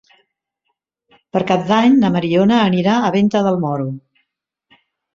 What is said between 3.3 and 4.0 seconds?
del Moro.